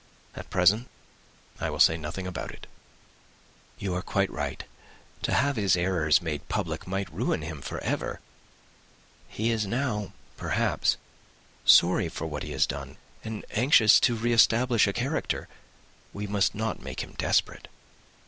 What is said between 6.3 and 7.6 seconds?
public might ruin